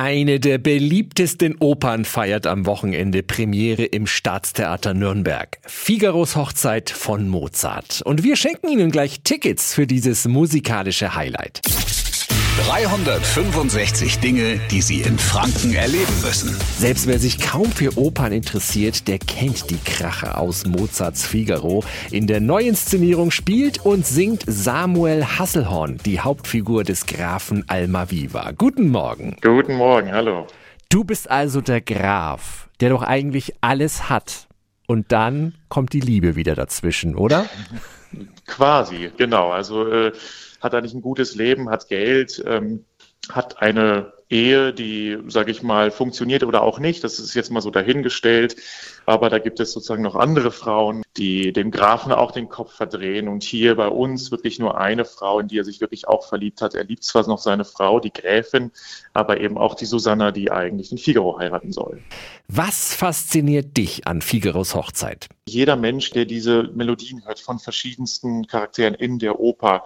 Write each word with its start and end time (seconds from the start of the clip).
Eine 0.00 0.38
der 0.38 0.58
beliebtesten 0.58 1.56
Opern 1.58 2.04
feiert 2.04 2.46
am 2.46 2.66
Wochenende 2.66 3.24
Premiere 3.24 3.82
im 3.82 4.06
Staatstheater 4.06 4.94
Nürnberg. 4.94 5.58
Figaros 5.66 6.36
Hochzeit 6.36 6.88
von 6.88 7.26
Mozart. 7.26 8.02
Und 8.02 8.22
wir 8.22 8.36
schenken 8.36 8.68
Ihnen 8.68 8.92
gleich 8.92 9.22
Tickets 9.24 9.74
für 9.74 9.88
dieses 9.88 10.28
musikalische 10.28 11.16
Highlight. 11.16 11.62
365 12.66 14.18
Dinge, 14.18 14.58
die 14.70 14.82
Sie 14.82 15.00
in 15.00 15.16
Franken 15.16 15.74
erleben 15.74 16.12
müssen. 16.22 16.56
Selbst 16.76 17.06
wer 17.06 17.18
sich 17.20 17.38
kaum 17.38 17.66
für 17.66 17.96
Opern 17.96 18.32
interessiert, 18.32 19.06
der 19.06 19.18
kennt 19.20 19.70
die 19.70 19.78
Krache 19.78 20.36
aus 20.36 20.66
Mozarts 20.66 21.24
Figaro. 21.24 21.84
In 22.10 22.26
der 22.26 22.40
Neuinszenierung 22.40 23.30
spielt 23.30 23.86
und 23.86 24.04
singt 24.04 24.42
Samuel 24.46 25.24
Hasselhorn, 25.24 25.98
die 26.04 26.18
Hauptfigur 26.20 26.82
des 26.82 27.06
Grafen 27.06 27.64
Almaviva. 27.68 28.50
Guten 28.58 28.88
Morgen. 28.88 29.36
Guten 29.40 29.76
Morgen, 29.76 30.12
hallo. 30.12 30.48
Du 30.88 31.04
bist 31.04 31.30
also 31.30 31.60
der 31.60 31.80
Graf, 31.80 32.68
der 32.80 32.90
doch 32.90 33.02
eigentlich 33.02 33.54
alles 33.60 34.10
hat. 34.10 34.48
Und 34.88 35.12
dann 35.12 35.54
kommt 35.68 35.92
die 35.92 36.00
Liebe 36.00 36.34
wieder 36.34 36.56
dazwischen, 36.56 37.14
oder? 37.14 37.46
Quasi, 38.46 39.12
genau. 39.16 39.52
Also 39.52 39.86
äh, 39.86 40.12
hat 40.60 40.74
eigentlich 40.74 40.94
ein 40.94 41.02
gutes 41.02 41.34
Leben, 41.34 41.70
hat 41.70 41.88
Geld, 41.88 42.42
ähm, 42.46 42.84
hat 43.30 43.60
eine 43.60 44.12
Ehe, 44.30 44.74
die, 44.74 45.18
sage 45.28 45.50
ich 45.50 45.62
mal, 45.62 45.90
funktioniert 45.90 46.44
oder 46.44 46.62
auch 46.62 46.78
nicht. 46.78 47.02
Das 47.02 47.18
ist 47.18 47.34
jetzt 47.34 47.50
mal 47.50 47.62
so 47.62 47.70
dahingestellt. 47.70 48.56
Aber 49.06 49.30
da 49.30 49.38
gibt 49.38 49.58
es 49.58 49.72
sozusagen 49.72 50.02
noch 50.02 50.16
andere 50.16 50.50
Frauen, 50.50 51.02
die 51.16 51.52
dem 51.54 51.70
Grafen 51.70 52.12
auch 52.12 52.30
den 52.30 52.50
Kopf 52.50 52.74
verdrehen. 52.74 53.26
Und 53.28 53.42
hier 53.42 53.76
bei 53.76 53.88
uns 53.88 54.30
wirklich 54.30 54.58
nur 54.58 54.78
eine 54.78 55.06
Frau, 55.06 55.40
in 55.40 55.48
die 55.48 55.58
er 55.58 55.64
sich 55.64 55.80
wirklich 55.80 56.06
auch 56.08 56.28
verliebt 56.28 56.60
hat. 56.60 56.74
Er 56.74 56.84
liebt 56.84 57.04
zwar 57.04 57.26
noch 57.26 57.38
seine 57.38 57.64
Frau, 57.64 58.00
die 58.00 58.12
Gräfin, 58.12 58.70
aber 59.14 59.40
eben 59.40 59.56
auch 59.56 59.74
die 59.74 59.86
Susanna, 59.86 60.30
die 60.30 60.50
eigentlich 60.50 60.90
den 60.90 60.98
Figaro 60.98 61.38
heiraten 61.38 61.72
soll. 61.72 62.02
Was 62.48 62.94
fasziniert 62.94 63.76
dich 63.78 64.06
an 64.06 64.20
Figaros 64.20 64.74
Hochzeit? 64.74 65.28
Jeder 65.46 65.76
Mensch, 65.76 66.10
der 66.10 66.26
diese 66.26 66.64
Melodien 66.74 67.24
hört 67.24 67.40
von 67.40 67.58
verschiedensten 67.58 68.46
Charakteren 68.46 68.94
in 68.94 69.18
der 69.18 69.40
Oper, 69.40 69.84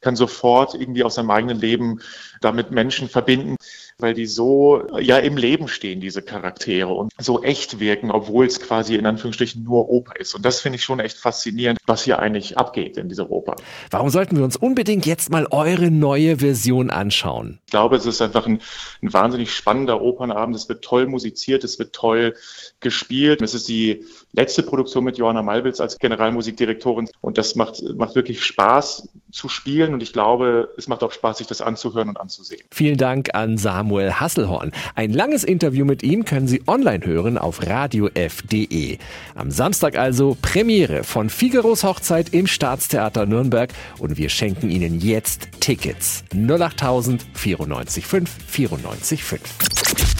kann 0.00 0.16
sofort 0.16 0.74
irgendwie 0.74 1.04
aus 1.04 1.14
seinem 1.14 1.30
eigenen 1.30 1.58
Leben 1.60 2.00
damit 2.40 2.70
Menschen 2.74 3.08
verbinden, 3.08 3.56
weil 3.98 4.14
die 4.14 4.26
so 4.26 4.82
ja 4.98 5.18
im 5.18 5.36
Leben 5.36 5.68
stehen, 5.68 6.00
diese 6.00 6.22
Charaktere 6.22 6.92
und 6.92 7.12
so 7.18 7.42
echt 7.42 7.80
wirken, 7.80 8.10
obwohl 8.10 8.46
es 8.46 8.60
quasi 8.60 8.96
in 8.96 9.06
Anführungsstrichen 9.06 9.62
nur 9.62 9.88
Oper 9.88 10.18
ist. 10.18 10.34
Und 10.34 10.44
das 10.44 10.60
finde 10.60 10.76
ich 10.76 10.84
schon 10.84 11.00
echt 11.00 11.16
faszinierend, 11.16 11.78
was 11.86 12.04
hier 12.04 12.18
eigentlich 12.18 12.58
abgeht 12.58 12.96
in 12.96 13.08
dieser 13.08 13.30
Oper. 13.30 13.56
Warum 13.90 14.10
sollten 14.10 14.36
wir 14.36 14.44
uns 14.44 14.56
unbedingt 14.56 15.06
jetzt 15.06 15.30
mal 15.30 15.46
eure 15.50 15.90
neue 15.90 16.38
Version 16.38 16.90
anschauen? 16.90 17.60
Ich 17.66 17.70
glaube, 17.70 17.96
es 17.96 18.06
ist 18.06 18.20
einfach 18.20 18.46
ein, 18.46 18.60
ein 19.02 19.12
wahnsinnig 19.12 19.52
spannender 19.52 20.00
Opernabend. 20.02 20.56
Es 20.56 20.68
wird 20.68 20.84
toll 20.84 21.06
musiziert, 21.06 21.64
es 21.64 21.78
wird 21.78 21.92
toll 21.92 22.34
gespielt. 22.80 23.42
Es 23.42 23.54
ist 23.54 23.68
die 23.68 24.04
letzte 24.32 24.62
Produktion 24.62 25.04
mit 25.04 25.18
Johanna 25.18 25.42
Malwitz 25.42 25.80
als 25.80 25.98
Generalmusikdirektorin 25.98 27.08
und 27.20 27.38
das 27.38 27.54
macht, 27.54 27.82
macht 27.96 28.14
wirklich 28.14 28.44
Spaß 28.44 29.08
zu 29.34 29.48
spielen 29.48 29.94
und 29.94 30.02
ich 30.02 30.12
glaube, 30.12 30.72
es 30.76 30.86
macht 30.86 31.02
auch 31.02 31.10
Spaß, 31.10 31.38
sich 31.38 31.48
das 31.48 31.60
anzuhören 31.60 32.08
und 32.08 32.20
anzusehen. 32.20 32.62
Vielen 32.70 32.96
Dank 32.96 33.34
an 33.34 33.58
Samuel 33.58 34.12
Hasselhorn. 34.12 34.70
Ein 34.94 35.12
langes 35.12 35.42
Interview 35.42 35.84
mit 35.84 36.04
ihm 36.04 36.24
können 36.24 36.46
Sie 36.46 36.62
online 36.68 37.04
hören 37.04 37.36
auf 37.36 37.66
radiof.de. 37.66 38.98
Am 39.34 39.50
Samstag 39.50 39.98
also 39.98 40.36
Premiere 40.40 41.02
von 41.02 41.30
Figaros 41.30 41.82
Hochzeit 41.82 42.32
im 42.32 42.46
Staatstheater 42.46 43.26
Nürnberg 43.26 43.72
und 43.98 44.16
wir 44.16 44.28
schenken 44.28 44.70
Ihnen 44.70 45.00
jetzt 45.00 45.48
Tickets. 45.58 46.22
08000 46.32 47.26
94 47.34 48.06
5 48.06 48.30
94 48.46 49.24
5. 49.24 50.13